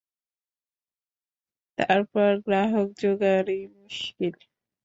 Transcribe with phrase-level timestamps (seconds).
[1.77, 4.35] তার পর গ্রাহক যোগাড়ই মুশকিল।